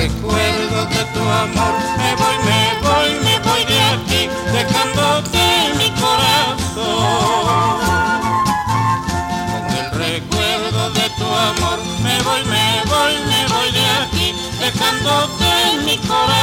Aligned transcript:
recuerdo 0.00 0.78
de 0.86 1.02
tu 1.14 1.22
amor. 1.44 1.74
Me 2.00 2.10
voy, 2.20 2.36
me 2.48 2.62
voy, 2.86 3.10
me 3.26 3.34
voy 3.46 3.62
de 3.72 3.80
aquí, 3.94 4.22
dejándote 4.56 5.42
mi 5.78 5.88
corazón. 6.02 7.50
Con 9.50 9.64
el 9.80 9.88
recuerdo 10.06 10.90
de 10.98 11.06
tu 11.18 11.26
amor, 11.48 11.78
me 12.02 12.16
voy, 12.26 12.42
me 12.54 12.66
voy, 12.92 13.14
me 13.30 13.40
voy 13.52 13.68
de 13.78 13.86
aquí, 14.02 14.28
dejándote 14.60 15.50
mi 15.84 15.96
corazón. 16.08 16.39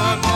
Recuerdo 0.00 0.29